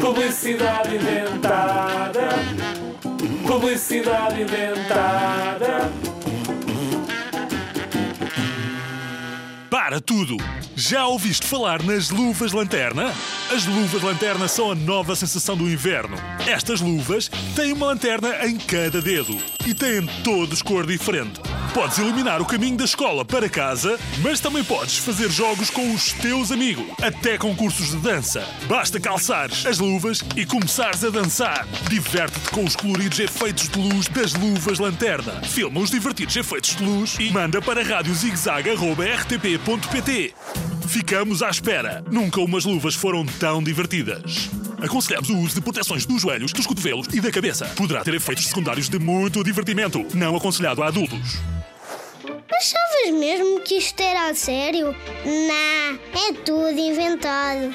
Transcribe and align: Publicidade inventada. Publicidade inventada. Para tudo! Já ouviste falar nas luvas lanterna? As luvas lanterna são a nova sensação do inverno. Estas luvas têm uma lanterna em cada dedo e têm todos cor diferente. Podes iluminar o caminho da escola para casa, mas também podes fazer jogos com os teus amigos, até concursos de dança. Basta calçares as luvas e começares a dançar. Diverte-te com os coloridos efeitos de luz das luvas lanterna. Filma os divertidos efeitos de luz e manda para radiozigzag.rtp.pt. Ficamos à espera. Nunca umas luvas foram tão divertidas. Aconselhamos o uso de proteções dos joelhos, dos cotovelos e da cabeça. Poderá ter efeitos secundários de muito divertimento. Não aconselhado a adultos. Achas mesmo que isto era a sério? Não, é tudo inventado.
Publicidade 0.00 0.96
inventada. 0.96 2.28
Publicidade 3.46 4.42
inventada. 4.42 5.92
Para 9.70 10.00
tudo! 10.00 10.36
Já 10.74 11.06
ouviste 11.06 11.46
falar 11.46 11.80
nas 11.84 12.10
luvas 12.10 12.52
lanterna? 12.52 13.14
As 13.54 13.66
luvas 13.66 14.02
lanterna 14.02 14.48
são 14.48 14.72
a 14.72 14.74
nova 14.74 15.14
sensação 15.14 15.56
do 15.56 15.70
inverno. 15.70 16.16
Estas 16.44 16.80
luvas 16.80 17.30
têm 17.54 17.72
uma 17.72 17.86
lanterna 17.86 18.46
em 18.46 18.56
cada 18.56 19.00
dedo 19.00 19.36
e 19.64 19.74
têm 19.74 20.04
todos 20.24 20.60
cor 20.60 20.86
diferente. 20.86 21.40
Podes 21.74 21.98
iluminar 21.98 22.40
o 22.40 22.46
caminho 22.46 22.76
da 22.76 22.84
escola 22.84 23.24
para 23.24 23.48
casa, 23.48 23.98
mas 24.22 24.38
também 24.40 24.62
podes 24.64 24.98
fazer 24.98 25.30
jogos 25.30 25.70
com 25.70 25.94
os 25.94 26.12
teus 26.14 26.50
amigos, 26.50 26.84
até 27.00 27.38
concursos 27.38 27.90
de 27.90 27.98
dança. 27.98 28.44
Basta 28.66 28.98
calçares 28.98 29.64
as 29.66 29.78
luvas 29.78 30.24
e 30.34 30.44
começares 30.46 31.04
a 31.04 31.10
dançar. 31.10 31.68
Diverte-te 31.88 32.50
com 32.50 32.64
os 32.64 32.74
coloridos 32.74 33.20
efeitos 33.20 33.68
de 33.68 33.78
luz 33.78 34.08
das 34.08 34.32
luvas 34.34 34.78
lanterna. 34.78 35.42
Filma 35.42 35.80
os 35.80 35.90
divertidos 35.90 36.36
efeitos 36.36 36.76
de 36.76 36.84
luz 36.84 37.16
e 37.20 37.30
manda 37.30 37.60
para 37.60 37.82
radiozigzag.rtp.pt. 37.82 40.34
Ficamos 40.88 41.42
à 41.42 41.50
espera. 41.50 42.02
Nunca 42.10 42.40
umas 42.40 42.64
luvas 42.64 42.94
foram 42.94 43.26
tão 43.26 43.62
divertidas. 43.62 44.48
Aconselhamos 44.82 45.28
o 45.28 45.36
uso 45.38 45.56
de 45.56 45.60
proteções 45.60 46.06
dos 46.06 46.22
joelhos, 46.22 46.52
dos 46.52 46.66
cotovelos 46.66 47.06
e 47.12 47.20
da 47.20 47.30
cabeça. 47.30 47.66
Poderá 47.76 48.02
ter 48.02 48.14
efeitos 48.14 48.46
secundários 48.46 48.88
de 48.88 48.98
muito 48.98 49.44
divertimento. 49.44 50.06
Não 50.14 50.34
aconselhado 50.34 50.82
a 50.82 50.86
adultos. 50.86 51.38
Achas 53.00 53.14
mesmo 53.14 53.60
que 53.60 53.76
isto 53.76 54.00
era 54.00 54.28
a 54.28 54.34
sério? 54.34 54.94
Não, 55.24 56.20
é 56.20 56.32
tudo 56.44 56.78
inventado. 56.78 57.74